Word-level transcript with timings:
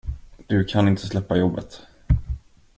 Du 0.47 0.63
kan 0.65 0.87
inte 0.87 1.07
släppa 1.07 1.35
jobbet. 1.37 1.81